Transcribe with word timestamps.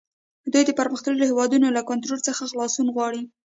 دوی 0.51 0.63
د 0.65 0.71
پرمختللو 0.79 1.27
هیوادونو 1.29 1.67
له 1.77 1.81
کنټرول 1.89 2.19
څخه 2.27 2.47
خلاصون 2.51 2.87
غواړي 2.95 3.21